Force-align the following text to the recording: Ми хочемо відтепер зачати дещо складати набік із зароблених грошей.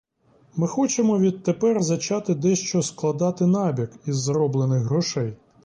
Ми 0.55 0.67
хочемо 0.67 1.19
відтепер 1.19 1.81
зачати 1.83 2.35
дещо 2.35 2.81
складати 2.81 3.45
набік 3.45 3.89
із 4.05 4.15
зароблених 4.17 4.83
грошей. 4.83 5.33